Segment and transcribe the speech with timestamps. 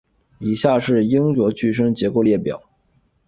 [0.39, 2.59] 以下是英国驻外机构列表。